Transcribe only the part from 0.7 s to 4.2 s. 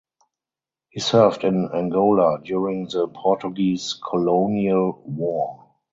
He served in Angola during the Portuguese